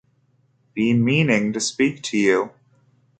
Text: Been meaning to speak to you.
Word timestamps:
Been 0.73 1.05
meaning 1.05 1.53
to 1.53 1.59
speak 1.59 2.01
to 2.01 2.17
you. 2.17 2.49